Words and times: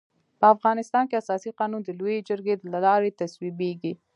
په 0.39 0.45
افغانستان 0.55 1.03
کي 1.09 1.15
اساسي 1.17 1.49
قانون 1.59 1.81
د 1.83 1.89
لويي 1.99 2.19
جرګي 2.29 2.55
د 2.57 2.63
لاري 2.85 3.11
تصويبيږي. 3.21 3.93